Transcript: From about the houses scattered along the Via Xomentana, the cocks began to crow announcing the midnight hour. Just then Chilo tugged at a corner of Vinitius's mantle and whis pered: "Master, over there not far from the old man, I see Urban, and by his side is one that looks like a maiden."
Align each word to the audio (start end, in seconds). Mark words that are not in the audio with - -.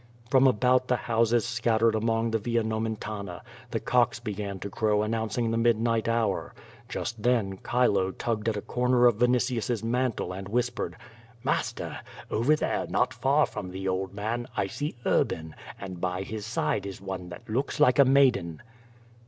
From 0.31 0.47
about 0.47 0.87
the 0.87 0.95
houses 0.95 1.45
scattered 1.45 1.93
along 1.93 2.31
the 2.31 2.39
Via 2.39 2.63
Xomentana, 2.63 3.41
the 3.69 3.79
cocks 3.79 4.19
began 4.19 4.57
to 4.61 4.69
crow 4.71 5.03
announcing 5.03 5.51
the 5.51 5.59
midnight 5.59 6.07
hour. 6.07 6.55
Just 6.89 7.21
then 7.21 7.59
Chilo 7.69 8.09
tugged 8.09 8.49
at 8.49 8.57
a 8.57 8.63
corner 8.63 9.05
of 9.05 9.17
Vinitius's 9.17 9.83
mantle 9.83 10.33
and 10.33 10.49
whis 10.49 10.71
pered: 10.71 10.95
"Master, 11.43 11.99
over 12.31 12.55
there 12.55 12.87
not 12.87 13.13
far 13.13 13.45
from 13.45 13.69
the 13.69 13.87
old 13.87 14.11
man, 14.11 14.47
I 14.57 14.65
see 14.65 14.95
Urban, 15.05 15.53
and 15.79 16.01
by 16.01 16.23
his 16.23 16.47
side 16.47 16.87
is 16.87 16.99
one 16.99 17.29
that 17.29 17.47
looks 17.47 17.79
like 17.79 17.99
a 17.99 18.03
maiden." 18.05 18.63